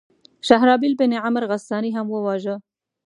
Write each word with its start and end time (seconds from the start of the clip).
شهرابیل 0.47 0.93
بن 0.99 1.11
عمرو 1.25 1.47
غساني 1.51 1.89
هغه 1.97 2.11
وواژه. 2.13 2.55